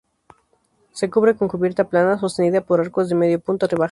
Se 0.93 1.11
cubre 1.11 1.35
con 1.35 1.47
cubierta 1.47 1.83
plana 1.83 2.17
sostenida 2.17 2.61
por 2.61 2.79
arcos 2.81 3.07
de 3.07 3.13
medio 3.13 3.39
punto 3.39 3.67
rebajados. 3.67 3.89